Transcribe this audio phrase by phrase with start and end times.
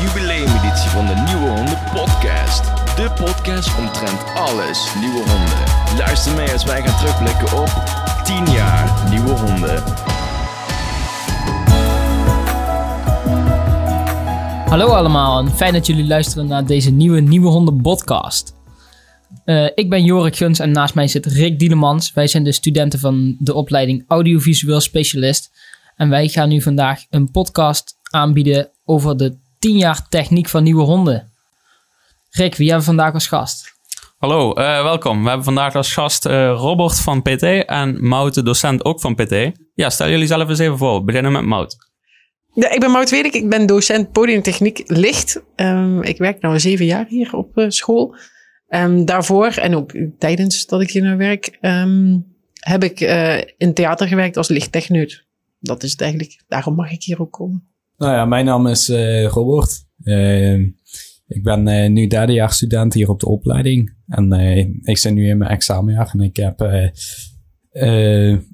[0.00, 2.64] jubileumeditie van de Nieuwe Honden podcast.
[2.96, 5.96] De podcast omtrent alles nieuwe honden.
[5.98, 7.68] Luister mee als wij gaan terugblikken op
[8.24, 9.82] 10 jaar nieuwe honden.
[14.70, 18.54] Hallo allemaal en fijn dat jullie luisteren naar deze nieuwe Nieuwe Honden podcast.
[19.44, 22.12] Eh, ik ben Jorik Guns en naast mij zit Rick Dielemans.
[22.12, 25.50] Wij zijn de studenten van de opleiding Audiovisueel Specialist.
[25.96, 30.82] En wij gaan nu vandaag een podcast aanbieden over de 10 jaar techniek van nieuwe
[30.82, 31.32] honden.
[32.30, 33.74] Rick, wie hebben we vandaag als gast?
[34.18, 35.22] Hallo, eh, welkom.
[35.22, 39.14] We hebben vandaag als gast eh, Robert van PT en Mout, de docent ook van
[39.14, 39.34] PT.
[39.74, 40.98] Ja, stel jullie zelf eens even voor.
[40.98, 41.76] We beginnen met Mout.
[42.54, 45.42] Ja, ik ben Maud Wedik, ik ben docent podiumtechniek licht.
[45.56, 48.16] Ehm, ik werk nu zeven jaar hier op eh, school.
[48.68, 53.74] Um, daarvoor, en ook tijdens dat ik hier naar werk, um, heb ik uh, in
[53.74, 55.24] theater gewerkt als lichttechneut.
[55.60, 57.69] Dat is het eigenlijk, daarom mag ik hier ook komen.
[58.00, 59.84] Nou ja, mijn naam is uh, Robert.
[61.26, 63.96] ik ben nu derdejaars student hier op de opleiding.
[64.06, 64.32] En
[64.82, 66.60] ik zit nu in mijn examenjaar en ik heb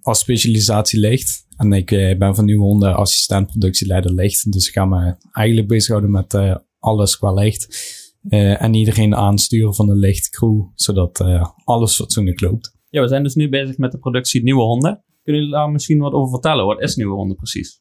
[0.02, 4.52] als specialisatie licht en ik uh, ben van nu honden assistent productieleider licht.
[4.52, 7.94] Dus ik ga me eigenlijk bezighouden met uh, alles qua licht.
[8.28, 11.24] Uh, en iedereen aansturen van de lichtcrew, zodat
[11.64, 12.76] alles fatsoenlijk loopt.
[12.88, 15.04] Ja, we zijn dus nu bezig met de productie Nieuwe Honden.
[15.22, 16.66] Kunnen jullie daar misschien wat over vertellen?
[16.66, 17.80] Wat is Nieuwe Honden precies?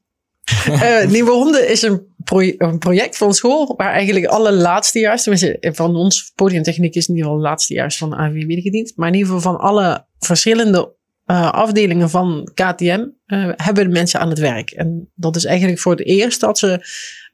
[1.10, 5.28] Nieuwe Honden is een, pro een, project van school waar eigenlijk alle laatstejaars,
[5.62, 9.54] van ons podiumtechniek is in ieder geval laatstejaars van AWW gediend, maar in ieder geval
[9.54, 14.72] van alle verschillende uh, afdelingen van KTM uh, hebben mensen aan het werk.
[14.72, 16.86] En dat is eigenlijk voor het eerst dat ze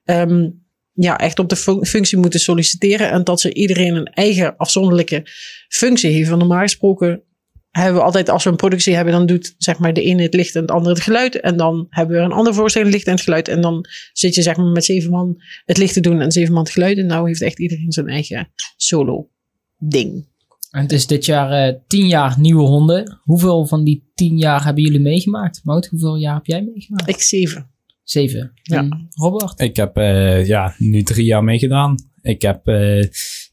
[0.06, 5.26] um, ja, echt op de functie moeten solliciteren en dat ze iedereen een eigen afzonderlijke
[5.68, 6.30] functie heeft.
[6.30, 7.24] Want normaal gesproken
[7.72, 10.34] hebben we altijd, als we een productie hebben, dan doet zeg maar de ene het
[10.34, 11.40] licht en de andere het geluid.
[11.40, 13.48] En dan hebben we een ander voorstel, het licht en het geluid.
[13.48, 16.54] En dan zit je zeg maar met zeven man het licht te doen en zeven
[16.54, 16.98] man het geluid.
[16.98, 19.30] En nou heeft echt iedereen zijn eigen solo
[19.78, 20.30] ding.
[20.72, 23.20] En het is dit jaar uh, tien jaar nieuwe honden.
[23.24, 25.60] Hoeveel van die tien jaar hebben jullie meegemaakt?
[25.64, 27.10] Mout, hoeveel jaar heb jij meegemaakt?
[27.10, 27.70] Ik zeven.
[28.04, 28.52] Zeven.
[28.62, 29.08] Ja.
[29.10, 29.62] Robert?
[29.62, 31.96] Ik heb uh, ja, nu drie jaar meegedaan.
[32.22, 33.04] Ik heb uh,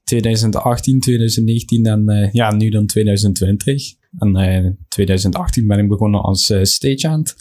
[0.05, 3.98] 2018, 2019 en uh, ja, nu dan 2020.
[4.19, 7.35] En 2018 ben ik begonnen als stagehand.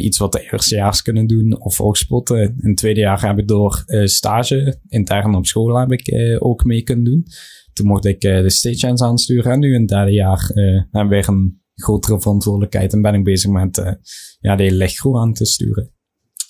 [0.00, 2.40] iets wat de eerstejaars kunnen doen of oogspotten.
[2.40, 6.82] In het tweede jaar heb ik door stage intern op school heb ik ook mee
[6.82, 7.26] kunnen doen.
[7.72, 9.52] Toen mocht ik uh, de stagehands aansturen.
[9.52, 12.92] En nu in het derde jaar uh, hebben we weer een grotere verantwoordelijkheid.
[12.92, 13.92] En ben ik bezig met uh,
[14.40, 15.90] ja, de hele lichtgroep aan te sturen.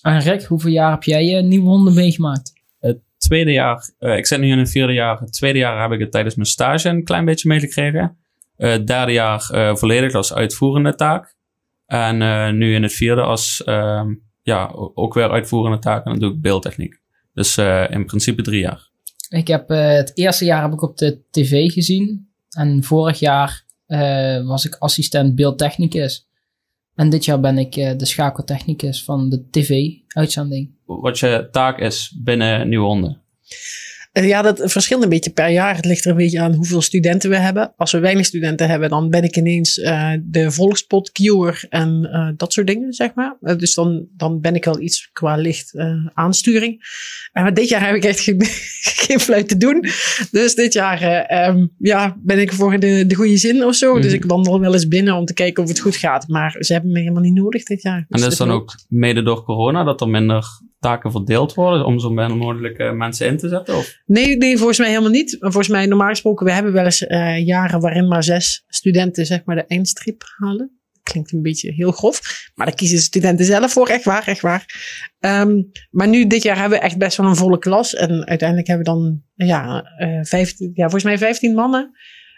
[0.02, 2.52] En Rick, hoeveel jaar heb jij nieuwe honden meegemaakt?
[2.78, 5.20] Het tweede jaar, ik zit nu in het vierde jaar.
[5.20, 8.16] Het tweede jaar heb ik het tijdens mijn stage een klein beetje meegekregen.
[8.68, 9.40] Het derde jaar
[9.78, 11.36] volledig als uitvoerende taak.
[11.86, 12.18] En
[12.58, 16.04] nu in het vierde als ehm, ja, ook weer uitvoerende taak.
[16.04, 17.00] En dan doe ik beeldtechniek.
[17.34, 17.58] Dus
[17.88, 18.90] in principe drie jaar.
[19.28, 22.32] Ik heb het eerste jaar heb ik op de tv gezien.
[22.50, 26.28] En vorig jaar uh, was ik assistent beeldtechnicus.
[26.94, 30.70] En dit jaar ben ik uh, de schakeltechnicus van de tv-uitzending.
[30.84, 33.22] Wat je taak is binnen Nieuwe Honden?
[34.12, 35.76] Ja, dat verschilt een beetje per jaar.
[35.76, 37.72] Het ligt er een beetje aan hoeveel studenten we hebben.
[37.76, 42.28] Als we weinig studenten hebben, dan ben ik ineens uh, de volkspot queuer en uh,
[42.36, 43.36] dat soort dingen, zeg maar.
[43.40, 45.74] Uh, dus dan, dan ben ik wel iets qua licht
[46.14, 46.84] aansturing.
[47.32, 48.42] maar dit jaar heb ik echt geen,
[49.06, 49.84] geen fluit te doen.
[50.30, 53.88] Dus dit jaar um, ja, ben ik voor de, de goede zin of zo.
[53.88, 54.02] Mm -hmm.
[54.02, 56.28] Dus ik wandel wel eens binnen om te kijken of het goed gaat.
[56.28, 57.98] Maar ze hebben me helemaal niet nodig dit jaar.
[57.98, 60.44] En dus dat is dan ook mede door corona dat er minder
[60.82, 63.76] taken verdeeld worden om zo min mogelijk mensen in te zetten?
[63.76, 63.96] Of?
[64.06, 65.36] Nee, nee, volgens mij helemaal niet.
[65.40, 69.44] Volgens mij, normaal gesproken, we hebben wel eens uh, jaren waarin maar zes studenten zeg
[69.44, 70.80] maar de eindstrip halen.
[71.02, 73.88] Klinkt een beetje heel grof, maar daar kiezen de studenten zelf voor.
[73.88, 74.66] Echt waar, echt waar.
[75.20, 77.94] Um, maar nu, dit jaar hebben we echt best wel een volle klas.
[77.94, 81.90] En uiteindelijk hebben we dan, ja, uh, 15, ja volgens mij 15 mannen.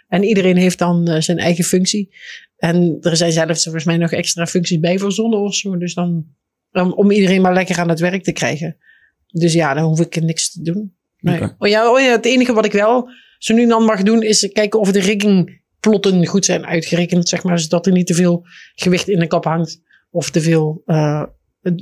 [0.09, 2.15] En iedereen heeft dan zijn eigen functie.
[2.57, 5.77] En er zijn zelfs volgens mij nog extra functies bij verzonnen of zo.
[5.77, 6.27] Dus dan,
[6.75, 8.77] um, om iedereen maar lekker aan het werk te krijgen.
[9.27, 10.97] Dus ja, dan hoef ik niks te doen.
[11.19, 11.37] Nee.
[11.37, 11.55] Okay.
[11.59, 14.23] Oh, ja, oh ja, het enige wat ik wel zo nu en dan mag doen
[14.23, 18.47] is kijken of de riggingplotten goed zijn uitgerekend, zeg maar, zodat er niet te veel
[18.75, 19.81] gewicht in de kap hangt
[20.11, 21.23] of te veel, uh,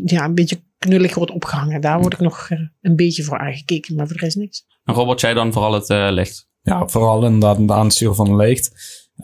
[0.04, 1.80] ja, een beetje knullig wordt opgehangen.
[1.80, 4.66] Daar word ik nog uh, een beetje voor aangekeken, maar voor de rest niks.
[4.84, 6.48] En Robert, jij dan vooral het uh, licht?
[6.62, 8.70] Ja, vooral inderdaad het aansturen van het licht.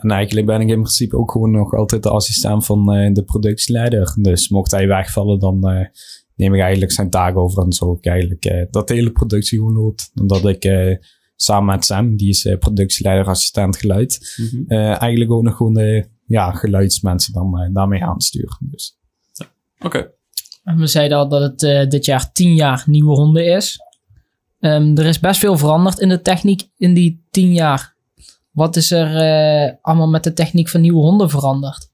[0.01, 4.15] En eigenlijk ben ik in principe ook gewoon nog altijd de assistent van de productieleider.
[4.21, 5.89] Dus mocht hij wegvallen, dan
[6.39, 9.57] neem ik eigenlijk zijn taak over en zorg ik eigenlijk uh, dat de hele productie
[9.57, 10.11] gewoon loopt.
[10.21, 10.95] Omdat ik uh,
[11.35, 14.77] samen met Sam, die is uh, productieleider, assistent geluid, mm -hmm.
[14.77, 18.57] eigenlijk ook nog gewoon de ja, geluidsmensen dan daarmee aansturen.
[18.59, 18.97] Dus.
[19.79, 19.85] Oké.
[19.85, 20.07] Okay.
[20.77, 23.77] We zeiden al dat het dit jaar tien jaar nieuwe honden is.
[24.59, 27.95] Ehm, er is best veel veranderd in de techniek in die tien jaar.
[28.51, 31.87] Wat is er eh, allemaal met de techniek van nieuwe honden veranderd?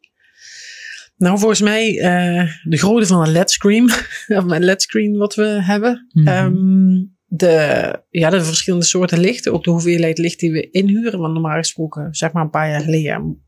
[1.18, 3.84] Nou, volgens mij eh, de grootte van een LED-screen,
[4.38, 6.08] of een LED-screen wat we hebben.
[6.12, 6.28] Mhm.
[6.28, 11.20] Ehm, de, ja, de verschillende soorten licht, ook de hoeveelheid licht die we inhuren.
[11.20, 13.44] Want normaal gesproken, zeg maar een paar jaar geleden,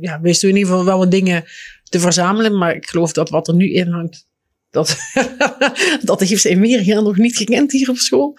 [0.00, 1.44] ja, wisten we in ieder geval wel wat dingen
[1.84, 2.58] te verzamelen.
[2.58, 4.28] Maar ik geloof dat wat er nu in hangt,
[4.70, 4.96] dat,
[6.02, 8.38] dat heeft ze in Amerika nog niet gekend hier op school.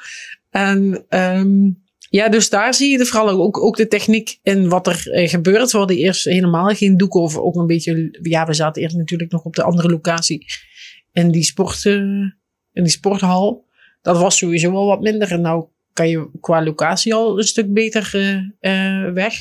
[0.50, 1.72] En ehm,
[2.16, 5.30] ja, dus daar zie je de, vooral ook, ook de techniek in wat er eh,
[5.30, 5.72] gebeurt.
[5.72, 9.32] We hadden eerst helemaal geen doek of ook een beetje, ja, we zaten eerst natuurlijk
[9.32, 10.46] nog op de andere locatie.
[11.12, 13.66] In die, sport, eh, in die sporthal.
[14.02, 15.32] Dat was sowieso wel wat minder.
[15.32, 18.12] En nou kan je qua locatie al een stuk beter
[18.60, 19.34] eh, weg.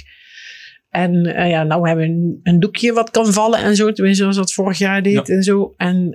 [0.91, 3.93] En eh, ja, nou hebben we een, een doekje wat kan vallen en zo.
[3.93, 5.35] Tenminste, zoals dat vorig jaar deed Ja.
[5.35, 5.75] en zo.
[5.77, 6.13] En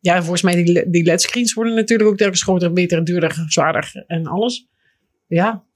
[0.00, 4.26] ja, volgens mij die, die LED-screens worden natuurlijk ook telkens groter, beter, duurder, zwaarder en
[4.26, 4.68] alles.
[5.26, 5.66] Ja,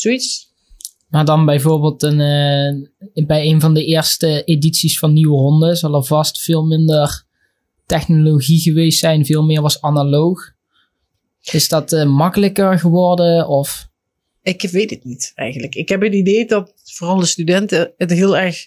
[0.00, 0.48] zoiets.
[1.08, 5.94] Maar dan bijvoorbeeld een, eh, bij een van de eerste edities van Nieuwe Honden zal
[5.94, 7.24] er vast veel minder
[7.86, 9.26] technologie geweest zijn.
[9.26, 10.52] Veel meer was analoog.
[11.42, 13.48] Is dat eh, makkelijker geworden?
[13.48, 13.88] Of
[14.42, 15.74] Ik weet het niet eigenlijk.
[15.74, 18.66] Ik heb het idee dat vooral de studenten het heel erg.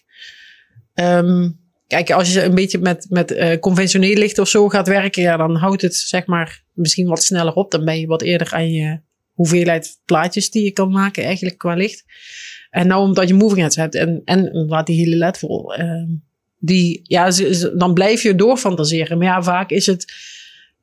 [0.94, 1.50] ehm,
[1.88, 5.38] kijk, als je een beetje met, met eh, conventioneel licht of zo gaat werken, ja,
[5.38, 7.72] dan houdt het zeg maar misschien wat sneller op.
[7.72, 9.00] Dan ben je wat eerder aan je
[9.34, 12.06] hoeveelheid plaatjes die je kan maken, eigenlijk qua licht.
[12.70, 15.74] En nou, omdat je moving hebt en, en laat die hele LED vol.
[15.74, 16.10] ehm,
[16.60, 17.32] die, ja,
[17.78, 19.18] dan blijf je doorfantaseren.
[19.18, 20.14] Maar ja, vaak is het.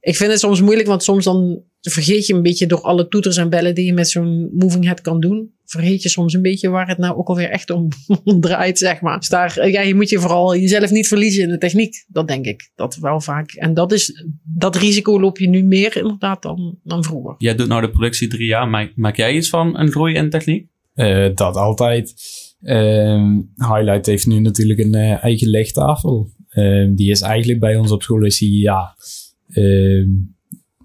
[0.01, 3.37] Ik vind het soms moeilijk, want soms dan vergeet je een beetje door alle toeters
[3.37, 5.53] en bellen die je met zo'n moving head kan doen.
[5.65, 7.89] Vergeet je soms een beetje waar het nou ook alweer echt om,
[8.25, 9.19] om draait, zeg maar.
[9.19, 12.05] Dus daar, ja, je moet je vooral jezelf niet verliezen in de techniek.
[12.09, 12.71] Dat denk ik.
[12.75, 13.53] Dat wel vaak.
[13.53, 17.35] En dat is, dat risico loop je nu meer inderdaad dan, dan vroeger.
[17.39, 18.69] Jij doet nou de productie drie jaar.
[18.69, 20.69] Maak, maak jij iets van een groei in techniek?
[20.95, 22.15] Eh, dat altijd.
[22.63, 26.31] Ehm, Highlight heeft nu natuurlijk een eh, eigen lichttafel.
[26.49, 28.97] Ehm, die is eigenlijk bij ons op school is die, ja,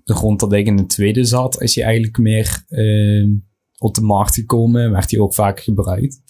[0.05, 3.29] ehm, rond dat ik in de tweede zat, is hij eigenlijk meer ehm,
[3.77, 4.91] op de markt gekomen.
[4.91, 6.21] Werd hij ook vaak gebruikt.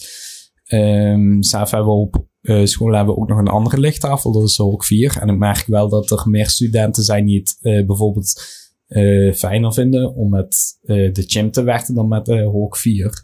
[0.66, 4.86] Ehm zelf hebben we op eh, school ook nog een andere lichttafel, dat is ook
[4.86, 5.18] vier.
[5.22, 8.42] En ik merk wel dat er meer studenten zijn die het eh, bijvoorbeeld
[8.88, 13.24] eh, fijner vinden om met de chim te werken dan met de Hawk 4.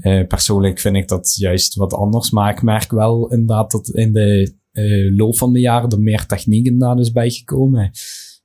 [0.00, 2.30] Eh, persoonlijk vind ik dat juist wat anders.
[2.30, 4.60] Maar ik merk wel inderdaad dat in de
[5.16, 7.90] loop van de jaren er meer techniek inderdaad is bijgekomen.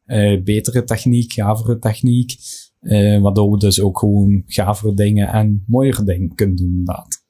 [0.07, 2.36] Eh, betere techniek, gavere techniek.
[2.80, 7.24] eh, waardoor we dus ook gewoon gavere dingen en mooiere dingen kunnen doen inderdaad.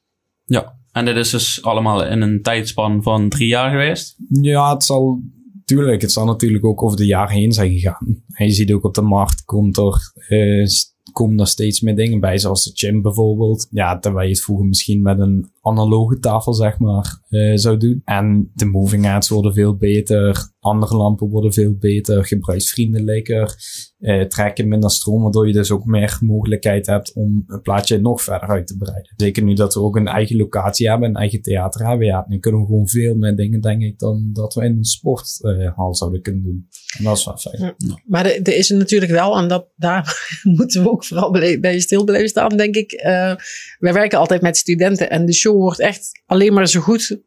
[0.45, 0.75] Ja.
[0.91, 4.15] En dit is dus allemaal in een tijdspan van drie jaar geweest.
[4.41, 5.21] Ja, het zal,
[5.65, 8.23] tuurlijk, het zal natuurlijk ook over de jaren heen zijn gegaan.
[8.27, 10.11] En je ziet ook op de markt komt er,
[10.69, 13.67] s- komen er steeds meer dingen bij, zoals de gym bijvoorbeeld.
[13.71, 18.01] Ja, terwijl je het vroeger misschien met een analoge tafel, zeg maar, eh, zou doen.
[18.05, 23.55] En de moving aids worden veel beter, andere lampen worden veel beter, gebruiksvriendelijker,
[23.97, 28.21] eh, trekken minder stroom, waardoor je dus ook meer mogelijkheid hebt om een plaatje nog
[28.21, 29.13] verder uit te breiden.
[29.15, 32.39] Zeker nu dat we ook een eigen locatie hebben, een eigen theater hebben, ja, nu
[32.39, 36.21] kunnen we gewoon veel meer dingen, denk ik, dan dat we in een sporthal zouden
[36.21, 36.67] kunnen doen.
[36.97, 37.75] En dat is wel fijn.
[38.05, 41.79] Maar er is er natuurlijk wel, en dat, daar moeten we ook vooral bij, bij
[41.79, 42.91] stil blijven staan, denk ik.
[42.91, 43.35] Eh,
[43.79, 47.19] wij werken altijd met studenten en de show wordt echt alleen maar zo goed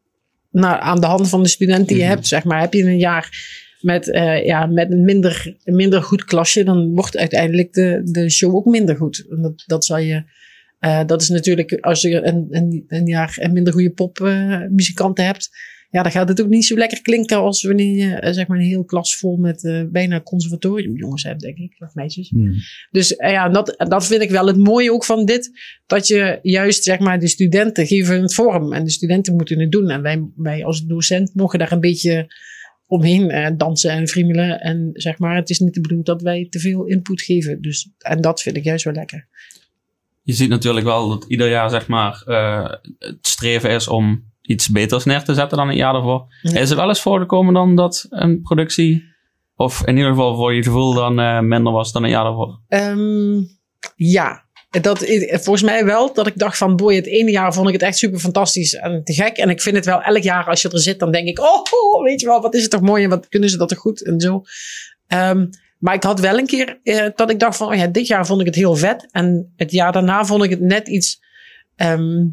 [0.51, 2.11] naar, aan de hand van de student die je Mhm.
[2.11, 2.27] hebt.
[2.27, 2.59] Zeg maar.
[2.59, 7.17] Heb je een jaar met, eh, ja, met een minder, minder goed klasje, dan wordt
[7.17, 9.25] uiteindelijk de, de show ook minder goed.
[9.29, 10.23] En dat, dat zal je.
[10.79, 15.49] eh, dat is natuurlijk als je een, een, een jaar een minder goede popmuzikanten hebt.
[15.91, 18.57] Ja, dan gaat het ook niet zo lekker klinken als wanneer je eh, zeg maar
[18.57, 22.29] een heel klas vol met eh, bijna conservatoriumjongens hebt, denk ik, of meisjes.
[22.29, 22.53] Hmm.
[22.91, 25.51] Dus eh, ja, dat, dat vind ik wel het mooie ook van dit.
[25.85, 28.73] Dat je juist, zeg maar, de studenten geven het vorm.
[28.73, 29.89] En de studenten moeten het doen.
[29.89, 32.29] En wij, wij als docent mogen daar een beetje
[32.91, 34.59] omheen eh, dansen en friemelen.
[34.59, 37.61] En zeg maar, het is niet de bedoeling dat wij te veel input geven.
[37.61, 39.27] Dus, en dat vind ik juist wel lekker.
[40.23, 44.69] Je ziet natuurlijk wel dat ieder jaar zeg maar eh, het streven is om iets
[44.69, 46.25] beters neer te zetten dan het jaar daarvoor.
[46.41, 46.59] Ja.
[46.59, 49.03] Is er wel eens voorgekomen dan dat een productie,
[49.55, 52.61] of in ieder geval voor je gevoel dan eh, minder was dan een jaar daarvoor?
[52.67, 53.41] Ehm,
[53.95, 56.13] ja, dat, volgens mij wel.
[56.13, 59.03] Dat ik dacht van, boy, het ene jaar vond ik het echt super fantastisch en
[59.03, 59.37] te gek.
[59.37, 61.63] En ik vind het wel elk jaar als je er zit, dan denk ik, oh,
[61.71, 63.77] oh, weet je wel, wat is het toch mooi en wat kunnen ze dat toch
[63.77, 64.41] goed en zo.
[65.07, 65.45] Ehm,
[65.79, 68.25] maar ik had wel een keer eh, dat ik dacht van, oh ja, dit jaar
[68.25, 69.07] vond ik het heel vet.
[69.11, 71.19] En het jaar daarna vond ik het net iets
[71.75, 72.25] ehm,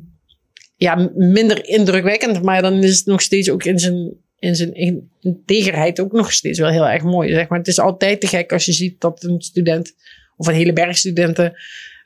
[0.78, 2.42] ja, minder indrukwekkend.
[2.42, 6.32] Maar dan is het nog steeds ook in zijn, in zijn in- integerheid ook nog
[6.32, 7.32] steeds wel heel erg mooi.
[7.32, 7.58] Zeg maar.
[7.58, 9.94] Het is altijd te gek als je ziet dat een student
[10.36, 11.52] of een hele berg studenten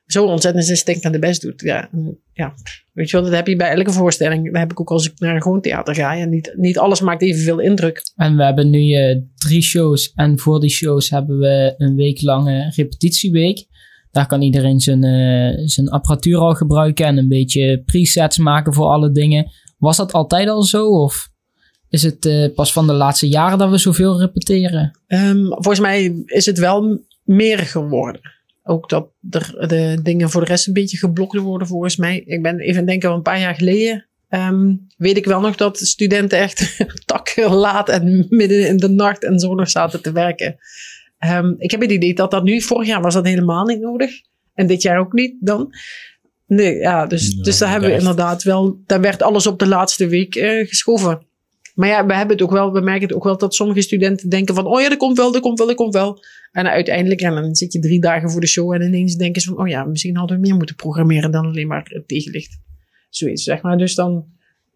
[0.06, 1.60] zo ontzettend zijn stinkende best doet.
[1.60, 1.90] Ja,
[2.32, 2.54] ja,
[2.92, 4.44] weet je wel, dat heb je bij elke voorstelling.
[4.44, 6.16] Dat heb ik ook als ik naar een gewoon theater ga.
[6.16, 8.02] En niet, niet alles maakt evenveel indruk.
[8.16, 10.12] En we hebben nu eh, drie shows.
[10.14, 13.66] En voor die shows hebben we een week lange repetitieweek.
[14.12, 18.86] Daar kan iedereen zijn, eh, zijn apparatuur al gebruiken en een beetje presets maken voor
[18.86, 19.50] alle dingen.
[19.78, 20.86] Was dat altijd al zo?
[20.86, 21.30] Of
[21.88, 24.98] is het eh, pas van de laatste jaren dat we zoveel repeteren?
[25.06, 28.20] Ehm, volgens mij is het wel meer geworden.
[28.64, 32.22] Ook dat er de dingen voor de rest een beetje geblokt worden volgens mij.
[32.26, 34.06] Ik ben even denken van een paar jaar geleden.
[34.28, 39.24] ehm, weet ik wel nog dat studenten echt takken laat en midden in de nacht
[39.24, 40.56] en zo nog zaten te werken.
[41.22, 44.10] Ehm, ik heb het idee dat dat nu, vorig jaar was dat helemaal niet nodig.
[44.54, 45.74] En dit jaar ook niet dan.
[46.46, 49.66] Nee, ja, dus, Nee, dus daar hebben we inderdaad wel, daar werd alles op de
[49.66, 51.26] laatste week eh, geschoven.
[51.74, 54.28] Maar ja, we hebben het ook wel, we merken het ook wel dat sommige studenten
[54.28, 56.24] denken van, oh ja, dat komt wel, dat komt wel, dat komt wel.
[56.52, 59.48] En uiteindelijk, en dan zit je drie dagen voor de show en ineens denken ze
[59.48, 62.58] van, oh ja, misschien hadden we meer moeten programmeren dan alleen maar het tegenlicht.
[63.10, 63.78] Zoiets, zeg maar.
[63.78, 64.26] Dus dan,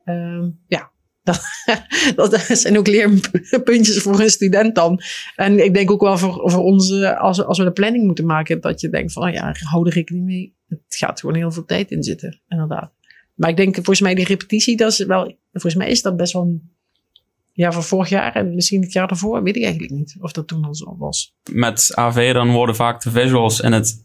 [0.04, 0.90] ehm, ja,
[2.16, 5.00] dat, zijn ook leerpuntjes voor een student dan.
[5.36, 8.26] En ik denk ook wel voor, voor ons, eh, als, als we de planning moeten
[8.26, 10.54] maken, dat je denkt van, oh ja, hou er rekening mee.
[10.68, 12.92] Het gaat gewoon heel veel tijd in zitten, inderdaad.
[13.34, 16.32] Maar ik denk, volgens mij die repetitie, dat is wel, volgens mij is dat best
[16.32, 16.60] wel
[17.52, 20.46] ja, van vorig jaar en misschien het jaar daarvoor, weet ik eigenlijk niet of dat
[20.46, 21.34] toen al zo was.
[21.50, 24.04] Met AV dan worden vaak de visuals in het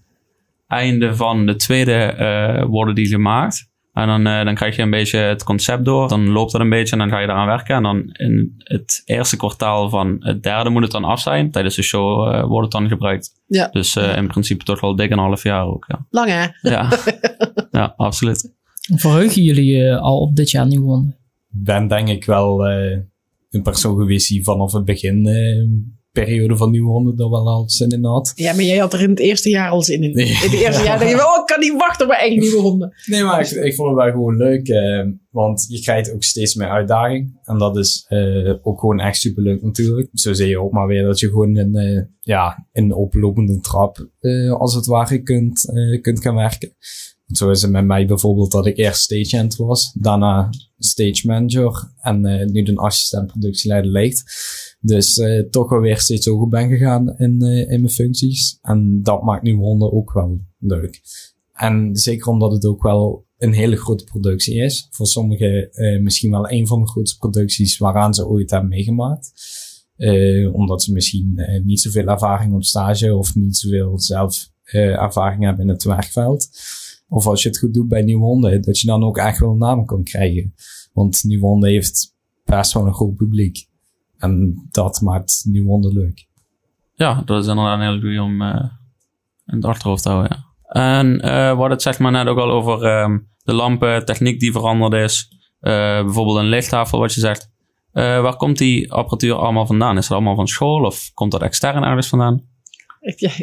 [0.68, 3.70] einde van de tweede eh, worden die gemaakt.
[3.94, 6.08] En dan, eh, dan krijg je een beetje het concept door.
[6.08, 7.76] Dan loopt dat een beetje en dan ga je eraan werken.
[7.76, 11.52] En dan in het eerste kwartaal van het derde moet het dan af zijn.
[11.52, 13.32] Tijdens de show eh, wordt het dan gebruikt.
[13.48, 13.68] Ja.
[13.72, 15.86] Dus eh, in principe toch wel dik een half jaar ook.
[15.88, 16.70] Ja, Lang hè?
[16.70, 16.90] ja.
[17.72, 18.60] ja absoluut.
[18.96, 21.16] Verheugen jullie eh, al op dit jaar nieuw wonen?
[21.54, 23.00] ben denk ik wel eh,
[23.50, 25.24] een persoon geweest die vanaf het begin
[26.12, 28.32] periode van Nieuwe Honden er wel al zin in had.
[28.36, 30.14] Ja, maar jij had er in het eerste jaar al zin in.
[30.14, 32.62] In het eerste jaar denk je, oh, ik kan niet wachten op mijn eigen nieuwe
[32.62, 32.94] honden.
[33.06, 36.56] Nee, maar ik, ik vond het wel gewoon leuk, eh, want je krijgt ook steeds
[36.56, 37.40] meer uitdaging.
[37.44, 40.10] En dat is eh, ook gewoon echt superleuk natuurlijk.
[40.14, 43.60] Zo zie je ook maar weer dat je gewoon in, eh, ja, in een oplopende
[43.60, 46.76] trap, eh, als het ware, kunt, eh, kunt gaan werken.
[47.28, 52.26] Zo is het met mij bijvoorbeeld dat ik eerst stagehand was, daarna stage manager en
[52.26, 54.24] eh, nu de assistent productieleider ligt.
[54.82, 58.58] Dus eh, toch wel weer steeds hoger ben gegaan in, eh, in mijn functies.
[58.62, 61.02] En dat maakt nu honden ook wel leuk.
[61.54, 64.88] En zeker omdat het ook wel een hele grote productie is.
[64.92, 69.34] Voor sommigen eh, misschien wel een van de grootste producties waaraan ze ooit hebben meegemaakt.
[70.52, 75.72] Omdat ze misschien niet zoveel ervaring op stage of niet zoveel zelf ervaring hebben in
[75.72, 76.50] het werkveld.
[77.10, 79.52] Of als je het goed doet bij Nieuwe Honden, dat je dan ook echt wel
[79.52, 80.54] een naam kan krijgen.
[80.94, 83.70] Want Nieuwe Honden heeft best wel een groot publiek.
[84.22, 86.26] En dat maakt Nieuwe Honden leuk.
[86.94, 88.64] Ja, dat is inderdaad een hele goede om eh,
[89.46, 90.38] in het achterhoofd te houden.
[90.38, 90.50] Ja.
[90.82, 94.40] En eh we hadden het zeg maar net ook al over ehm, de lampen, techniek
[94.40, 95.30] die veranderd is.
[95.60, 95.72] Eh,
[96.04, 97.50] bijvoorbeeld een lichttafel, wat je zegt.
[97.92, 99.98] Eh, waar komt die apparatuur allemaal vandaan?
[99.98, 102.42] Is dat allemaal van school of komt dat extern ergens vandaan?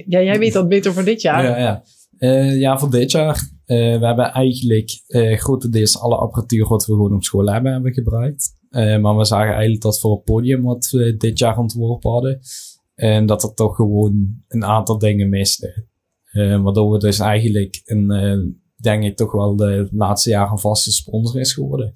[0.06, 1.44] Ja, jij weet dat beter voor dit jaar.
[1.44, 1.82] Ja, ja.
[2.18, 3.48] Eh, ja, voor dit jaar.
[3.64, 7.92] eh, we hebben eigenlijk eh grotendeels alle apparatuur wat we gewoon op school hebben, hebben
[7.92, 8.56] gebruikt.
[8.70, 12.40] Eh, maar we zagen eigenlijk dat voor het podium wat we dit jaar ontworpen hadden,
[12.94, 15.86] en dat er toch gewoon een aantal dingen miste.
[16.30, 18.38] Eh, waardoor we dus eigenlijk een, eh,
[18.76, 21.92] denk ik toch wel de laatste jaren een vaste sponsor is geworden.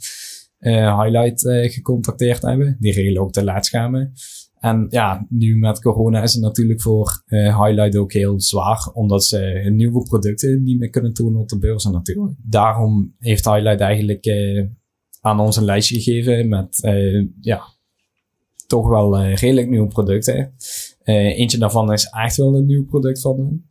[0.58, 1.40] Highlight
[1.72, 2.76] gecontacteerd hebben.
[2.80, 4.12] Die regelen ook de laadschermen.
[4.58, 9.68] En ja, nu met corona is het natuurlijk voor Highlight ook heel zwaar, omdat ze
[9.72, 12.36] nieuwe producten niet meer kunnen tonen op de beurzen natuurlijk.
[12.42, 14.24] Daarom heeft Highlight eigenlijk
[15.22, 17.62] aan ons een lijstje gegeven met eh, ja,
[18.66, 20.54] toch wel eh, redelijk nieuwe producten.
[21.02, 23.66] Eh, eentje daarvan is echt wel een nieuw product van hen.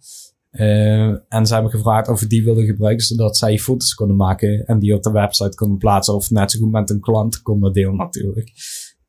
[1.30, 4.80] En ze hebben gevraagd of we die wilden gebruiken, zodat zij foto's konden maken en
[4.80, 6.16] die op de website konden plaatsen.
[6.16, 8.52] Of net zo goed met een klant konden delen natuurlijk.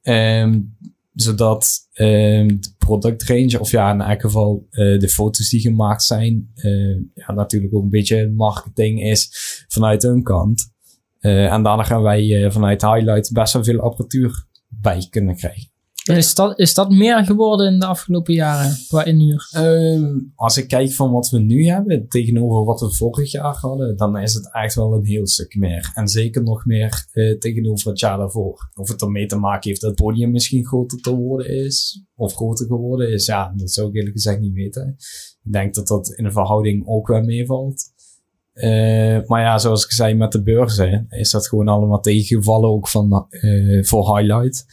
[0.03, 0.61] Ehm,
[1.15, 6.51] zodat ehm, de productrange, of ja, in elk geval de foto's die gemaakt zijn,
[7.15, 9.29] ja, natuurlijk ook een beetje marketing is
[9.69, 10.73] vanuit hun kant.
[11.23, 15.71] Eh, en daarna gaan wij eh, vanuit Highlight best wel veel apparatuur bij kunnen krijgen.
[16.05, 19.49] Is dat, is dat meer geworden in de afgelopen jaren qua inhuur?
[19.53, 23.97] Ehm, als ik kijk van wat we nu hebben tegenover wat we vorig jaar hadden,
[23.97, 25.91] dan is het echt wel een heel stuk meer.
[25.95, 28.71] En zeker nog meer eh, tegenover het jaar daarvoor.
[28.75, 32.35] Of het ermee te maken heeft dat het podium misschien groter te worden is, of
[32.35, 34.97] groter geworden is, ja, dat zou ik eerlijk gezegd niet weten.
[35.43, 37.91] Ik denk dat dat in de verhouding ook wel meevalt.
[38.53, 42.89] Eh, maar ja, zoals ik zei met de beurzen, is dat gewoon allemaal tegengevallen ook
[42.89, 44.65] van, eh, voor Highlight.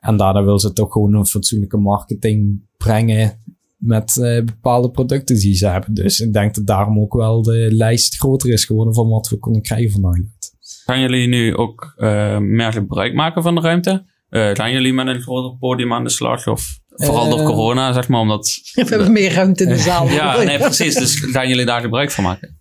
[0.00, 3.38] En daardoor wil ze toch gewoon een fatsoenlijke marketing brengen
[3.76, 5.94] met eh, bepaalde producten die ze hebben.
[5.94, 9.38] Dus ik denk dat daarom ook wel de lijst groter is geworden van wat we
[9.38, 10.54] konden krijgen van Highlight.
[10.84, 14.04] Gaan jullie nu ook eh meer gebruik maken van de ruimte?
[14.28, 16.46] Eh, gaan jullie met een groter podium aan de slag?
[16.46, 18.60] Of vooral door corona, zeg maar, omdat...
[18.72, 20.08] We hebben meer ruimte in de zaal.
[20.08, 20.94] Ja, nee, precies.
[20.94, 22.60] Dus gaan jullie daar gebruik van maken?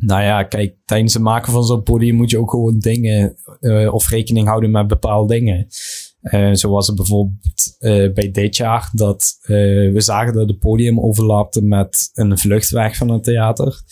[0.00, 3.94] Nou ja, kijk, tijdens het maken van zo'n podium moet je ook gewoon dingen eh,
[3.94, 5.66] of rekening houden met bepaalde dingen.
[6.20, 11.00] Eh, zo was het bijvoorbeeld eh, bij dit jaar dat we zagen dat het podium
[11.00, 13.82] overlapte met een vluchtweg van het theater.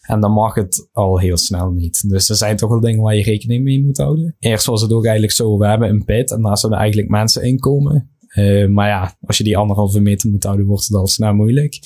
[0.00, 2.10] En dan mag het al heel snel niet.
[2.10, 4.36] Dus er zijn toch wel dingen waar je rekening mee moet houden.
[4.38, 7.42] Eerst was het ook eigenlijk zo, we hebben een pit en daar zouden eigenlijk mensen
[7.42, 8.10] in komen.
[8.36, 11.78] Eh, maar ja, als je die anderhalve meter moet houden, wordt het al snel moeilijk.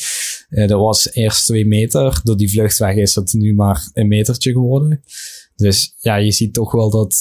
[0.50, 2.20] Eh, dat was eerst twee meter.
[2.22, 5.02] Door die vluchtweg is het nu maar een metertje geworden.
[5.56, 7.16] Dus ja, je ziet toch wel dat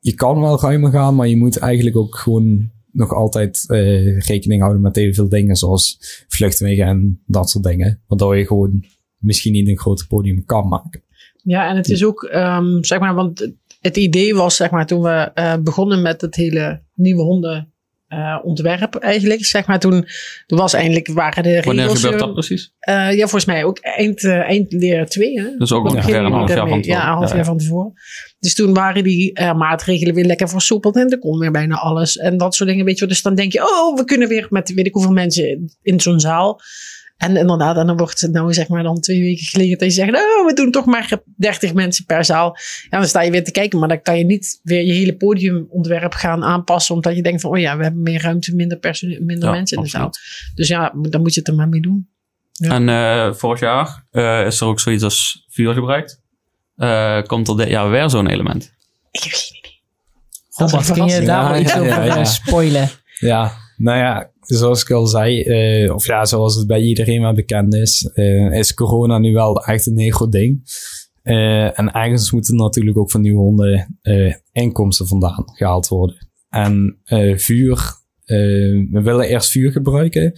[0.00, 4.60] je kan wel ruimer gaan, maar je moet eigenlijk ook gewoon nog altijd eh, rekening
[4.60, 8.00] houden met heel veel dingen, zoals vluchtwegen en dat soort dingen.
[8.06, 8.84] Waardoor je gewoon
[9.18, 11.02] misschien niet een groter podium kan maken.
[11.42, 14.86] Ja, en het is ook, ehm, zeg maar, want het- het idee was, zeg maar,
[14.86, 17.72] toen we eh, begonnen met het hele nieuwe honden
[18.08, 20.06] eh, ontwerp eigenlijk, zeg maar, toen,
[20.46, 22.00] toen was eindelijk, waren de Wanneer regels...
[22.00, 22.72] gebeurt eh, dat precies?
[22.78, 25.56] eh, ja, volgens mij ook eind, eh, eind leer 2, hè?
[25.58, 27.02] Dus ook ongeveer een half jaar van tevoren.
[27.02, 27.44] Ja, een half Ja, jaar ja.
[27.44, 27.92] van tevoren.
[28.38, 32.16] Dus toen waren die maatregelen weer lekker versoepeld en er kon weer bijna alles.
[32.16, 33.08] En dat soort dingen, weet je wel.
[33.08, 36.20] Dus dan denk je, oh, we kunnen weer met weet ik hoeveel mensen in zo'n
[36.20, 36.60] zaal.
[37.18, 39.94] En inderdaad, en dan wordt het nou zeg maar dan twee weken geleden dat je
[39.94, 42.56] zegt, oh, we doen toch maar 30 mensen per zaal.
[42.90, 45.16] Ja, dan sta je weer te kijken, maar dan kan je niet weer je hele
[45.16, 48.78] podiumontwerp gaan aanpassen, omdat je denkt van, oh ja, we hebben meer ruimte, minder,
[49.20, 50.10] minder Ja, mensen in de zaal.
[50.54, 52.08] Dus ja, dan moet je het er maar mee doen.
[52.52, 52.70] Ja.
[52.70, 56.20] En eh, vorig jaar eh, is er ook zoiets als vuur gebruikt.
[56.76, 58.72] Eh, komt er dit jaar weer zo'n element?
[59.10, 59.80] Ik heb geen idee.
[60.56, 62.90] Dat is Robert, een kun je daar Ja, iets ja, over spoilen?
[63.18, 67.34] Ja, nou ja, zoals ik al zei, eh, of ja, zoals het bij iedereen wel
[67.34, 70.62] bekend is, eh, is corona nu wel echt een heel ding.
[71.22, 73.98] Eh, en ergens moeten natuurlijk ook van nieuwe honden
[74.52, 76.28] inkomsten vandaan gehaald worden.
[76.48, 76.98] En
[77.36, 80.32] vuur, we willen eerst vuur gebruiken,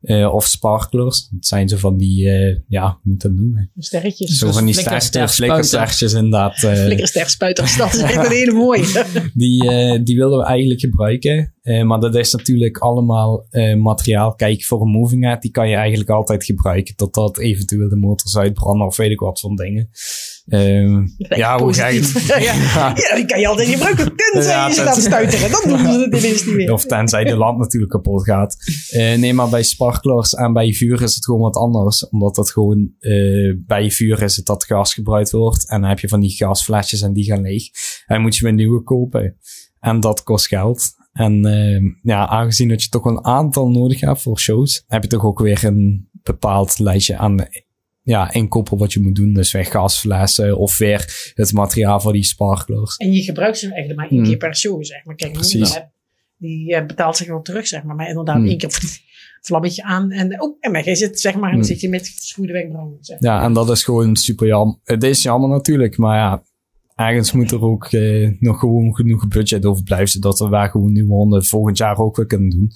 [0.00, 1.28] eh, of sparklers.
[1.34, 3.70] Het zijn zo van die, eh, ja, hoe moet ik dat noemen?
[3.78, 4.38] Sterretjes.
[4.38, 5.64] Zo van die flikkerster- sterkste spuiten.
[5.68, 6.62] flikkerstertjes inderdaad.
[6.62, 9.04] eh, Flikkersterspuiters, dat is echt een hele mooie.
[9.34, 11.54] die, eh, die willen we eigenlijk gebruiken.
[11.84, 13.46] Maar dat is natuurlijk allemaal
[13.78, 14.34] materiaal.
[14.34, 16.96] Kijk, voor een moving head, die kan je eigenlijk altijd gebruiken.
[16.96, 19.90] Totdat eventueel de motors uitbranden of weet ik wat van dingen.
[20.46, 22.28] Ehm, ja, hoe ga je Positief.
[22.74, 24.16] ja, ja, die kan je altijd gebruiken.
[24.16, 25.50] Tenzij Ja, je ze laat stuiteren.
[25.50, 26.72] Dan doen ze het ineens niet meer.
[26.72, 28.56] Of tenzij de lamp natuurlijk kapot gaat.
[28.90, 32.08] Eh, nee, maar bij sparklers en bij vuur is het gewoon wat anders.
[32.08, 35.68] Omdat dat gewoon, eh, bij vuur is het dat gas gebruikt wordt.
[35.68, 37.64] En dan heb je van die gasflesjes en die gaan leeg.
[38.06, 39.36] En moet je weer nieuwe kopen.
[39.80, 40.98] En dat kost geld.
[41.12, 45.08] En eh, ja, aangezien dat je toch een aantal nodig hebt voor shows, heb je
[45.08, 47.36] toch ook weer een bepaald lijstje aan
[48.10, 49.32] ja, inkoppel wat je moet doen.
[49.32, 52.96] Dus weer gasflessen of weer het materiaal voor die sparklers.
[52.96, 55.14] En je gebruikt ze eigenlijk maar één keer per show, zeg maar.
[55.14, 55.72] Kijk, Precies.
[55.72, 55.82] die,
[56.36, 57.96] die eh, betaalt zich wel terug, zeg maar.
[57.96, 58.46] Maar inderdaad, Hmm.
[58.48, 58.98] één keer
[59.40, 61.42] vlammetje aan en oh, en weg is het, zeg maar.
[61.50, 61.68] En dan Hmm.
[61.68, 62.96] zit je met verschroeide wenkbrauwen.
[63.00, 63.20] Zeg.
[63.20, 63.32] maar.
[63.32, 64.76] Ja, en dat is gewoon super jammer.
[64.84, 66.42] Het is jammer natuurlijk, maar ja,
[66.94, 70.92] ergens moet er ook eh, nog gewoon genoeg budget over blijven, zodat we waar gewoon
[70.92, 72.70] nieuwe honden volgend jaar ook weer kunnen doen.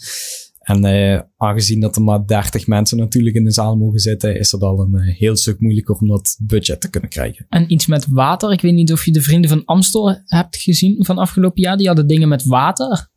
[0.64, 4.52] En eh, aangezien dat er maar 30 mensen natuurlijk in de zaal mogen zitten, is
[4.52, 7.46] het al een eh, heel stuk moeilijker om dat budget te kunnen krijgen.
[7.48, 8.52] En iets met water.
[8.52, 11.76] Ik weet niet of je de vrienden van Amstel hebt gezien van afgelopen jaar.
[11.76, 13.08] Die hadden dingen met water.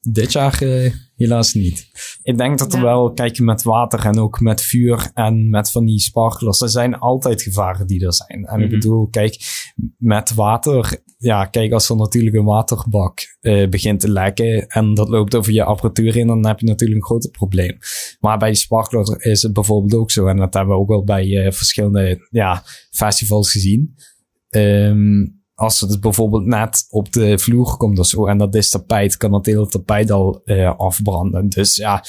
[0.00, 1.86] Dit jaar eh, helaas niet.
[2.22, 2.84] Ik denk dat er Ja.
[2.84, 6.98] wel, kijk, met water en ook met vuur en met van die sparklers, er zijn
[6.98, 8.44] altijd gevaren die er zijn.
[8.44, 8.78] En ik Mhm.
[8.78, 9.36] bedoel, kijk,
[9.96, 15.08] met water, ja, kijk, als er natuurlijk een waterbak eh, begint te lekken en dat
[15.08, 17.78] loopt over je apparatuur in, dan heb je natuurlijk een groot probleem.
[18.20, 21.04] Maar bij die sparklers is het bijvoorbeeld ook zo, en dat hebben we ook wel
[21.04, 23.94] bij eh, verschillende ja, festivals gezien.
[24.48, 25.26] Ehm,
[25.58, 29.30] als het bijvoorbeeld net op de vloer komt of zo en dat is tapijt, kan
[29.30, 31.48] dat hele tapijt al eh, afbranden.
[31.48, 32.04] Dus ja,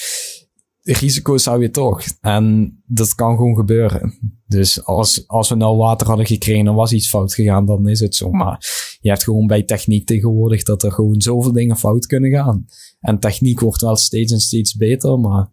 [0.81, 2.03] risico's hou je toch.
[2.21, 4.13] En dat kan gewoon gebeuren.
[4.47, 7.99] Dus als, als we nou water hadden gekregen en was iets fout gegaan, dan is
[7.99, 8.31] het zo.
[8.31, 8.65] Maar
[9.01, 12.65] je hebt gewoon bij techniek tegenwoordig dat er gewoon zoveel dingen fout kunnen gaan.
[12.99, 15.49] En techniek wordt wel steeds en steeds beter, maar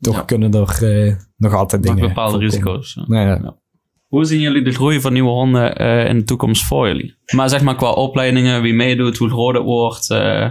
[0.00, 0.22] toch Ja.
[0.22, 2.72] kunnen er eh, nog altijd Nog dingen bepaalde voorkomen.
[2.80, 2.94] risico's.
[2.94, 3.04] ja.
[3.06, 3.60] Nou ja.
[4.12, 7.14] Hoe zien jullie de groei van nieuwe honden eh, in de toekomst voor jullie?
[7.34, 10.10] Maar zeg maar qua opleidingen, wie meedoet, hoe groot het wordt.
[10.10, 10.50] eh,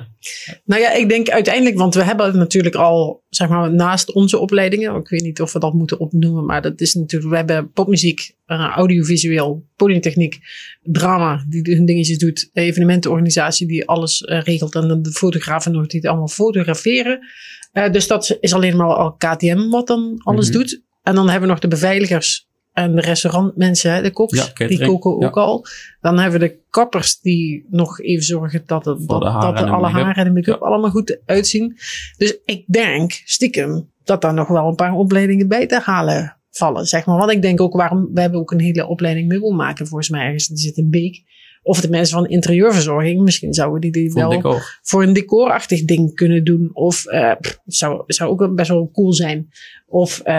[0.66, 4.96] Nou ja, ik denk uiteindelijk, want we hebben natuurlijk al, zeg maar, naast onze opleidingen,
[4.96, 8.36] ik weet niet of we dat moeten opnoemen, maar dat is natuurlijk, we hebben popmuziek,
[8.46, 10.40] eh, audiovisueel, podiumtechniek,
[10.84, 16.00] drama, die hun dingetjes doet, evenementenorganisatie die alles regelt en dan de fotografen nog die
[16.00, 17.20] het allemaal fotograferen.
[17.92, 20.58] Dus dat is alleen maar al KTM wat dan alles Mhm.
[20.58, 20.82] doet.
[21.04, 25.12] En dan hebben we nog de beveiligers en de restaurantmensen, de koks, Ja, die koken
[25.12, 25.42] ook Ja.
[25.42, 25.66] al.
[26.02, 29.66] Dan hebben we de kappers die nog even zorgen dat, het, dat, de dat de
[29.66, 31.78] alle haren en de make-up allemaal goed uitzien.
[32.18, 36.86] Dus ik denk stiekem dat daar nog wel een paar opleidingen bij te halen vallen.
[36.86, 37.18] Zeg maar.
[37.18, 40.48] Want ik denk ook waarom, we hebben ook een hele opleiding meubelmaken volgens mij ergens.
[40.48, 41.24] Die zit in Beek.
[41.64, 44.30] Of de mensen van interieurverzorging, misschien zouden die die wel
[44.82, 46.70] voor een decorachtig ding kunnen doen.
[46.74, 47.04] Of
[47.40, 49.50] pff, zou, zou ook best wel cool zijn.
[49.88, 50.36] Of eh,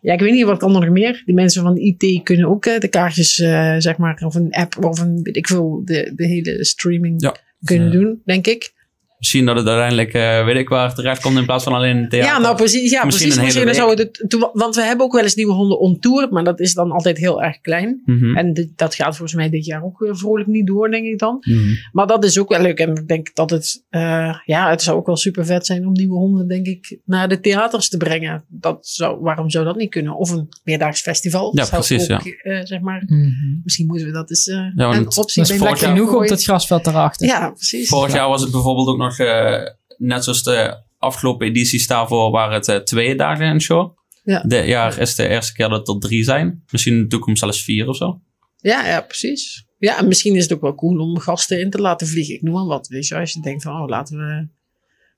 [0.00, 1.22] ja, ik weet niet wat kan er nog meer.
[1.24, 3.34] Die mensen van IT kunnen ook eh, de kaartjes,
[3.78, 7.36] zeg maar, of een app of een, weet ik veel, de, de hele streaming Ja.
[7.64, 8.74] kunnen doen, denk ik.
[9.18, 12.08] Misschien dat het uiteindelijk, eh, weet ik waar, terecht komt in plaats van alleen een
[12.08, 12.32] theater.
[12.32, 12.90] Ja, nou precies.
[12.90, 13.54] Ja, Misschien precies.
[13.54, 16.28] een hele Misschien het, toen- want we hebben ook wel eens nieuwe honden on tour,
[16.30, 18.02] maar dat is dan altijd heel erg klein.
[18.04, 18.36] Mhm.
[18.36, 21.18] En dit- dat gaat volgens mij dit jaar ook weer vrolijk niet door, denk ik
[21.18, 21.36] dan.
[21.40, 21.58] Mhm.
[21.92, 22.78] Maar dat is ook wel leuk.
[22.78, 25.92] En ik denk dat het, eh, ja, het zou ook wel super vet zijn om
[25.92, 28.44] nieuwe honden, denk ik, naar de theaters te brengen.
[28.48, 30.16] Dat zou, waarom zou dat niet kunnen?
[30.16, 31.50] Of een meerdaags festival.
[31.54, 33.30] Ja, Zou precies, ook, eh, zeg maar, Mhm.
[33.64, 36.42] misschien moeten we dat eens eh want een het- optie Dat is genoeg op dat
[36.42, 37.26] grasveld erachter.
[37.26, 37.88] Ja, precies.
[37.88, 42.54] Vorig jaar was het bijvoorbeeld ook nog, eh, net zoals de afgelopen edities daarvoor, waren
[42.54, 43.98] het eh, twee dagen een show.
[44.24, 44.40] Ja.
[44.40, 46.64] Dit jaar is de eerste keer dat het er drie zijn.
[46.70, 48.20] Misschien in de toekomst zelfs vier of zo.
[48.56, 49.66] Ja, ja, precies.
[49.78, 52.34] Ja, en misschien is het ook wel cool om gasten in te laten vliegen.
[52.34, 52.88] Ik noem maar wat.
[52.88, 54.48] Weet je, als je denkt van, oh, laten we,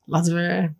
[0.04, 0.70] laten we,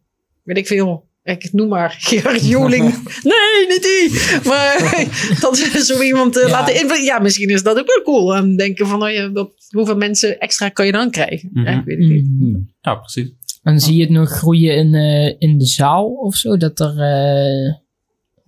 [0.42, 1.08] weet ik veel.
[1.28, 2.84] Ik noem maar Gerard Joling.
[3.32, 4.20] nee, niet die.
[4.48, 4.76] Maar
[5.40, 6.50] dat we zo iemand eh, Ja.
[6.50, 7.04] laten invliegen.
[7.04, 8.36] Ja, misschien is dat ook wel cool.
[8.36, 11.48] En denken van, oh ja, dat, hoeveel mensen extra kan je dan krijgen?
[11.52, 11.66] Mhm.
[11.66, 12.24] Ja, ik weet het niet.
[12.30, 12.48] Mhm.
[12.50, 12.60] Mhm.
[12.80, 13.30] Ja, precies.
[13.62, 16.56] En zie je het nog groeien in, eh, in de zaal of zo?
[16.56, 17.74] Dat er, eh,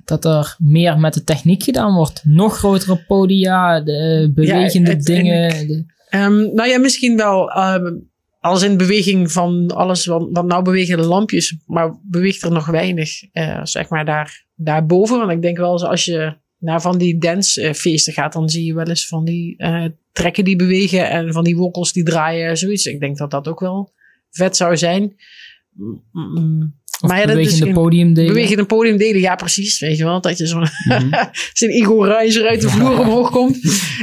[0.05, 2.21] dat er meer met de techniek gedaan wordt?
[2.25, 5.67] Nog grotere podia, de bewegende dingen.
[5.67, 7.93] de- Ehm, nou ja, misschien wel ehm,
[8.41, 10.07] als in beweging van alles.
[10.07, 15.19] Want nou bewegen de lampjes, maar beweegt er nog weinig, eh, zeg maar, daar, daarboven.
[15.19, 18.75] Want ik denk wel eens als je naar van die dancefeesten gaat, dan zie je
[18.75, 22.87] wel eens van die eh, trekken die bewegen en van die wokkels die draaien, zoiets.
[22.87, 23.93] Ik denk dat dat ook wel
[24.31, 25.17] vet zou zijn.
[27.01, 28.33] Of Maar ja, dat is bewegende geen- podiumdelen.
[28.33, 29.79] Bewegen een podium delen, ja precies.
[29.81, 31.25] Weet je wel, dat je zo'n Mhm.
[31.53, 33.59] zijn Igor Reiser uit de vloer omhoog komt.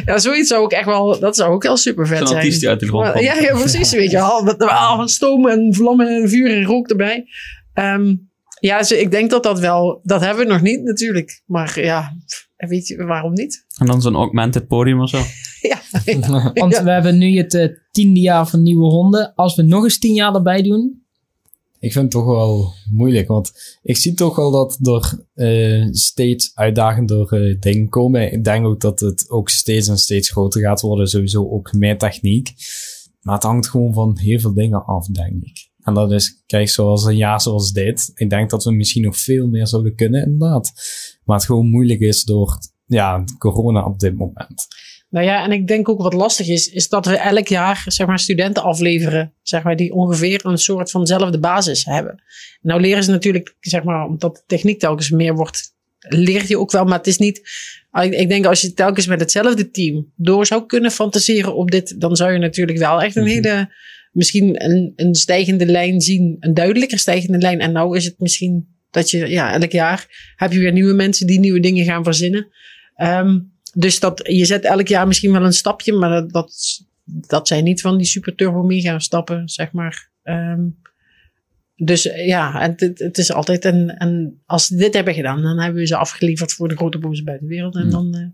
[0.05, 2.39] Ja, zoiets zou ook echt wel, dat zou ook heel super vet zijn.
[2.39, 3.23] artiest die uit de grond komt.
[3.23, 3.91] Ja, ja, precies.
[3.91, 4.43] Weet je wel.
[4.43, 7.25] Met ah, stoom en vlammen en vuur en rook erbij.
[7.73, 8.15] Ehm,
[8.60, 11.41] ja, dus ik denk dat dat wel, dat hebben we nog niet natuurlijk.
[11.45, 12.13] Maar ja,
[12.55, 13.65] weet je, waarom niet?
[13.77, 15.17] En dan zo'n augmented podium of zo.
[15.62, 15.79] Ja,
[16.53, 16.83] Want Ja.
[16.83, 19.33] we hebben nu het eh, tiende jaar van nieuwe honden.
[19.36, 21.05] Als we nog eens tien jaar erbij doen.
[21.79, 26.51] Ik vind het toch wel moeilijk, want ik zie toch wel dat er eh, steeds
[26.55, 28.31] uitdagender eh, dingen komen.
[28.31, 31.97] Ik denk ook dat het ook steeds en steeds groter gaat worden, sowieso ook meer
[31.97, 32.53] techniek.
[33.21, 35.69] Maar het hangt gewoon van heel veel dingen af, denk ik.
[35.87, 38.11] En dat is, kijk, zoals een jaar zoals dit.
[38.15, 40.73] Ik denk dat we misschien nog veel meer zouden kunnen, inderdaad.
[41.23, 44.67] Maar het gewoon moeilijk is door, ja, corona op dit moment.
[45.17, 48.08] Nou ja, en ik denk ook wat lastig is, is dat we elk jaar zeg
[48.08, 52.23] maar, studenten afleveren, zeg maar, die ongeveer een soort vanzelfde basis hebben.
[52.62, 56.71] Nou leren ze natuurlijk, zeg maar, omdat de techniek telkens meer wordt, leer je ook
[56.71, 57.38] wel, maar het is niet.
[58.01, 62.01] Ik, ik denk als je telkens met hetzelfde team door zou kunnen fantaseren op dit,
[62.01, 63.32] dan zou je natuurlijk wel echt een Mhm.
[63.32, 63.73] hele,
[64.12, 67.60] misschien een, een stijgende lijn zien, een duidelijker stijgende lijn.
[67.60, 71.27] En nou is het misschien dat je, ja, elk jaar heb je weer nieuwe mensen
[71.27, 72.47] die nieuwe dingen gaan verzinnen.
[72.95, 73.39] Ehm,
[73.79, 77.81] dus dat, je zet elk jaar misschien wel een stapje, maar dat, dat, zijn niet
[77.81, 80.09] van die super turbo mega stappen, zeg maar.
[80.23, 80.61] Ehm,
[81.75, 85.41] dus eh, ja, en het, het is altijd een, een, als ze dit hebben gedaan,
[85.41, 87.75] dan hebben we ze afgeleverd voor de grote boze buitenwereld.
[87.75, 88.25] En dan, eh,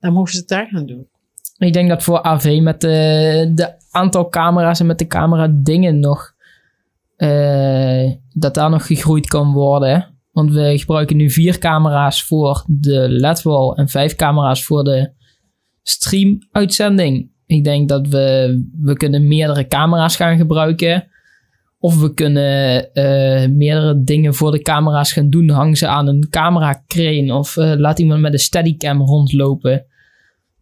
[0.00, 1.08] dan mogen ze het daar gaan doen.
[1.58, 5.98] Ik denk dat voor AV met de, de aantal camera's en met de camera dingen
[5.98, 6.34] nog.
[7.16, 10.15] eh, dat daar nog gegroeid kan worden.
[10.36, 15.10] Want we gebruiken nu vier camera's voor de LED-wall en vijf camera's voor de
[15.82, 17.30] stream-uitzending.
[17.46, 21.08] Ik denk dat we, we kunnen meerdere camera's gaan gebruiken.
[21.78, 25.48] Of we kunnen eh, meerdere dingen voor de camera's gaan doen.
[25.48, 29.84] Hang ze aan een camera crane of eh, laat iemand met een steadycam rondlopen.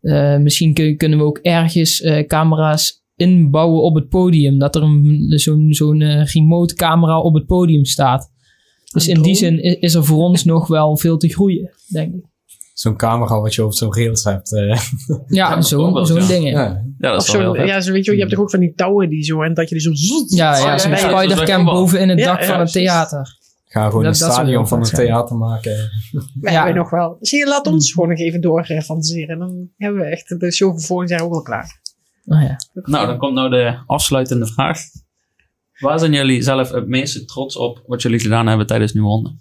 [0.01, 4.59] Eh, misschien kun- kunnen we ook ergens camera's inbouwen op het podium.
[4.59, 4.83] Dat er
[5.69, 8.33] zo'n eh, remote camera op het podium staat.
[8.95, 12.25] Dus in die zin is er voor ons nog wel veel te groeien, denk ik.
[12.75, 14.53] Zo'n camera wat je op zo'n rails hebt.
[14.55, 14.81] eh.
[15.27, 16.27] Ja, zo'n zo'n ja.
[16.27, 16.53] dingen.
[16.53, 17.67] Ja, dat is wel zo, vet.
[17.69, 19.55] ja, zo weet je, wel, je hebt toch ook van die touwen die zo, en
[19.55, 19.91] dat je die zo...
[20.37, 23.39] ja, ja, zo'n ja, ja, spidercam boven in het Ja, dak ja, van het theater.
[23.65, 25.73] Ga gewoon Dat- een dat stadion van een theater maken.
[26.41, 26.57] Wij Ja.
[26.65, 27.17] hebben nog wel.
[27.21, 29.39] Zie je, laat ons gewoon nog even door eh, fantaseren.
[29.39, 31.81] Dan hebben we echt de show voor volgend jaar ook wel klaar.
[32.25, 32.57] Oh, ja.
[32.73, 34.79] Nou, dan komt nou de afsluitende vraag.
[35.79, 39.41] Waar zijn jullie zelf het meeste trots op wat jullie gedaan hebben tijdens Nieuwe Honden?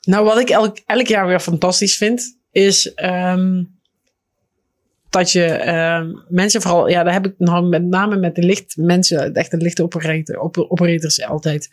[0.00, 3.64] Nou, wat ik elk, elk jaar weer fantastisch vind, is ehm,
[5.10, 8.76] dat je ehm, mensen vooral, ja, daar heb ik nou met name met de licht
[8.76, 11.68] mensen, echt de lichte operator, op, operators altijd.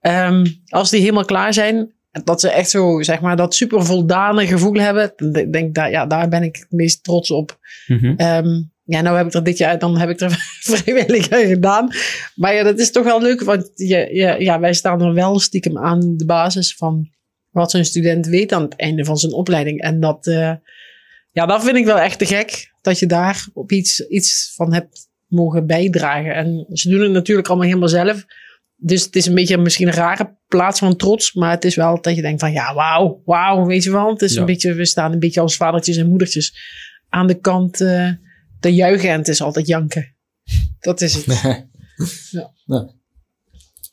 [0.00, 1.92] Ehm, als die helemaal klaar zijn,
[2.24, 5.90] dat ze echt zo, zeg maar, dat super voldane gevoel hebben, dan denk ik, daar,
[5.90, 7.58] ja, daar ben ik het meest trots op.
[7.86, 8.14] Mhm.
[8.84, 10.30] Ja, nou heb ik er dit jaar, dan heb ik er
[10.70, 11.88] vrijwillig aan gedaan.
[12.34, 15.38] Maar ja, dat is toch wel leuk, want je, je, ja, wij staan er wel
[15.38, 17.08] stiekem aan de basis van
[17.50, 19.80] wat zo'n student weet aan het einde van zijn opleiding.
[19.80, 20.52] En dat, eh,
[21.30, 24.72] ja, dat vind ik wel echt te gek, dat je daar op iets, iets van
[24.72, 26.34] hebt mogen bijdragen.
[26.34, 28.24] En ze doen het natuurlijk allemaal helemaal zelf.
[28.76, 31.32] Dus het is een beetje misschien een rare plaats van trots.
[31.32, 34.10] Maar het is wel dat je denkt van ja, wauw, wauw, weet je wel.
[34.10, 34.40] Het is Ja.
[34.40, 36.56] een beetje, we staan een beetje als vadertjes en moedertjes
[37.08, 38.08] aan de kant eh,
[38.62, 39.10] te juichen.
[39.10, 40.16] En het is altijd janken.
[40.80, 41.26] Dat is het.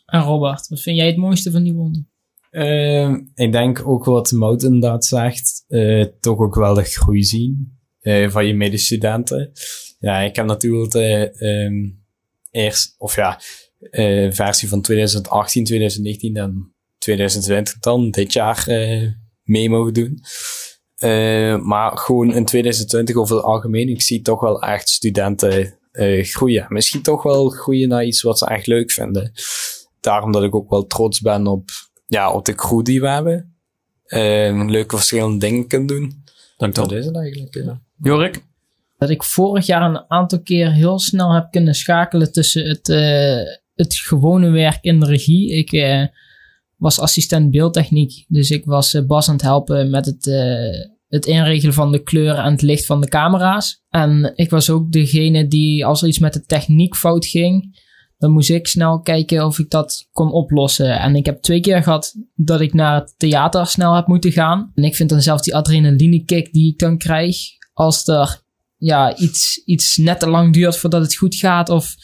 [0.06, 2.06] En Robert, wat vind jij het mooiste van die wonder?
[2.50, 7.80] Ehm, ik denk ook wat Mout inderdaad zegt, eh, toch ook wel de groei zien
[8.00, 9.52] eh, van je medestudenten.
[10.00, 11.90] Ja, ik heb natuurlijk de ehm,
[12.52, 13.40] eerst, of ja,
[13.80, 19.12] eh, versie van 2018, 2019 en 2020 dan dit jaar eh,
[19.44, 20.20] mee mogen doen.
[21.00, 26.24] Eh, maar gewoon in 2020 over het algemeen, ik zie toch wel echt studenten eh,
[26.24, 26.66] groeien.
[26.70, 29.32] Misschien toch wel groeien naar iets wat ze echt leuk vinden.
[30.00, 31.70] Daarom dat ik ook wel trots ben op
[32.10, 33.54] ja, op de crew die we hebben.
[34.06, 36.24] Eh, leuke verschillende dingen kunnen doen.
[36.58, 37.56] Dank Dat is het eigenlijk.
[37.56, 37.82] Ja.
[38.02, 38.44] Jorik?
[38.98, 43.56] Dat ik vorig jaar een aantal keer heel snel heb kunnen schakelen tussen het, eh,
[43.76, 45.52] het gewone werk in de regie.
[45.52, 46.06] Ik eh,
[46.80, 51.26] was assistent beeldtechniek, dus ik was eh, Bas aan het helpen met het, eh, het
[51.26, 53.84] inregelen van de kleuren en het licht van de camera's.
[53.90, 57.88] En ik was ook degene die, als er iets met de techniek fout ging,
[58.18, 61.00] dan moest ik snel kijken of ik dat kon oplossen.
[61.00, 64.72] En ik heb twee keer gehad dat ik naar het theater snel heb moeten gaan.
[64.76, 67.38] En ik vind dan zelf die adrenaline kick die ik dan krijg,
[67.74, 68.42] als er
[68.78, 71.70] ja, iets, iets net te lang duurt voordat het goed gaat.
[71.70, 71.96] Of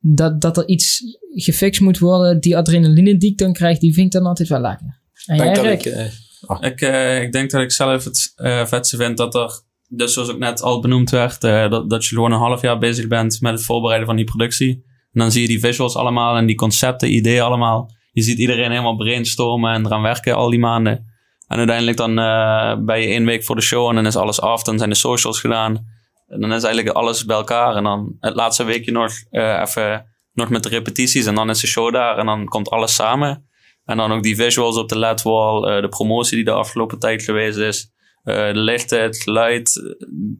[0.00, 1.02] dat, dat er iets
[1.34, 2.40] gefixt moet worden.
[2.40, 5.00] Die adrenaline die ik dan krijg, die vind ik dan altijd wel lekker.
[5.26, 5.84] En Ik denk jij, dat Rick?
[5.84, 9.62] ik, eh, Ik, eh, ik denk dat ik zelf het eh, vetste vind dat er,
[9.88, 12.78] dus zoals ook net al benoemd werd, eh, dat, dat je gewoon een half jaar
[12.78, 14.88] bezig bent met het voorbereiden van die productie.
[15.12, 17.90] En dan zie je die visuals allemaal en die concepten, ideeën allemaal.
[18.12, 21.08] Je ziet iedereen helemaal brainstormen en eraan werken al die maanden.
[21.46, 24.40] En uiteindelijk dan eh, ben je één week voor de show en dan is alles
[24.40, 24.62] af.
[24.62, 25.86] Dan zijn de socials gedaan.
[26.30, 27.76] En dan is eigenlijk alles bij elkaar.
[27.76, 31.26] En dan het laatste weekje nog eh, even nog met de repetities.
[31.26, 33.48] En dan is de show daar en dan komt alles samen.
[33.84, 35.64] En dan ook die visuals op de LED-wall.
[35.76, 37.90] eh, de promotie die de afgelopen tijd geweest is.
[38.22, 39.94] eh, de lichten, het geluid.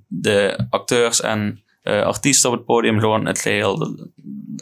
[0.06, 2.98] De acteurs en artiesten op het podium.
[3.00, 3.96] Gewoon het geheel.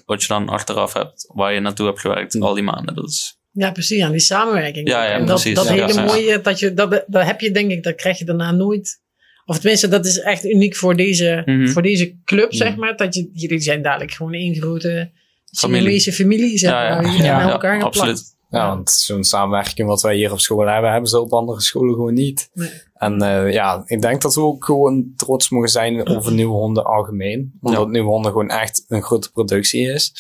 [0.04, 1.30] Wat je dan achteraf hebt.
[1.34, 2.94] Waar je naartoe hebt gewerkt al die maanden.
[2.94, 4.02] Dat is, Ja, precies.
[4.02, 4.88] Aan die samenwerking.
[4.88, 5.54] Ja, ja, en dat, precies.
[5.54, 8.24] dat Ja, hele mooie, dat, je, dat, dat heb je denk ik, dat krijg je
[8.24, 9.00] daarna nooit.
[9.48, 11.68] Of tenminste, dat is echt uniek voor deze, Mhm.
[11.68, 12.96] voor deze club, zeg maar.
[12.96, 15.10] Dat je, jullie zijn dadelijk gewoon één grote
[15.52, 15.82] Familie.
[16.00, 16.76] Siamese familie, zeg ja.
[17.00, 17.04] maar.
[17.04, 18.22] Ja, aan ja, elkaar absoluut.
[18.50, 21.94] ja, want zo'n samenwerking wat wij hier op school hebben, hebben ze op andere scholen
[21.94, 22.50] gewoon niet.
[22.54, 22.70] Nee.
[22.94, 26.84] En eh, ja, ik denk dat we ook gewoon trots mogen zijn over nieuwe honden
[26.84, 27.52] algemeen.
[27.60, 27.86] Omdat Ja.
[27.86, 30.12] nieuwe honden gewoon echt een grote productie is.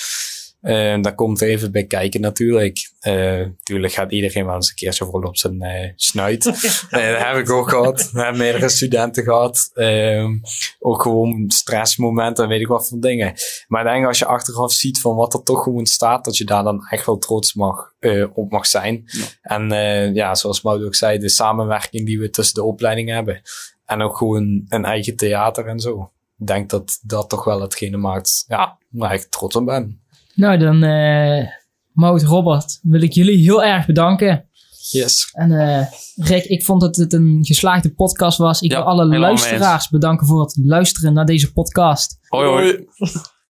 [0.60, 2.92] Eh, daar komt er even bij kijken natuurlijk.
[3.00, 6.46] Eh tuurlijk gaat iedereen wel eens een keertje vol op zijn eh, snuit.
[6.90, 8.10] Eh, dat heb ik ook gehad.
[8.12, 9.70] We hebben meerdere studenten gehad.
[9.74, 10.38] Ehm,
[10.78, 13.34] ook gewoon stressmomenten en weet ik wat voor dingen.
[13.68, 16.44] Maar ik denk als je achteraf ziet van wat er toch gewoon staat, dat je
[16.44, 19.02] daar dan echt wel trots mag, eh, op mag zijn.
[19.06, 19.24] Ja.
[19.42, 23.42] En eh, ja, zoals Maud ook zei, de samenwerking die we tussen de opleidingen hebben.
[23.84, 26.12] En ook gewoon een eigen theater en zo.
[26.38, 30.00] Ik denk dat dat toch wel hetgene maakt ja, waar ik trots op ben.
[30.38, 31.46] Nou, dan eh
[31.92, 34.48] Mout, Robert, wil ik jullie heel erg bedanken.
[34.90, 35.30] Yes.
[35.32, 38.60] En eh Rick, ik vond dat het een geslaagde podcast was.
[38.60, 42.18] Ik Ja, wil alle luisteraars bedanken voor het luisteren naar deze podcast.
[42.28, 42.86] Hoi hoi.